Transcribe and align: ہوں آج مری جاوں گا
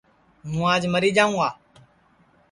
ہوں 0.49 0.63
آج 0.73 0.83
مری 0.93 1.09
جاوں 1.17 1.35
گا 1.39 1.49